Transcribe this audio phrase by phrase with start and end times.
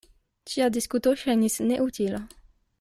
[0.53, 2.25] Ĉia diskuto ŝajnis neutila.